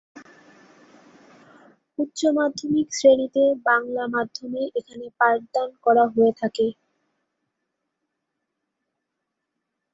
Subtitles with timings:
[1.99, 6.67] উচ্চমাধ্যমিক শ্রেণীতে বাংলা মাধ্যমে এখানে পাঠদান করা হয়ে থাকে।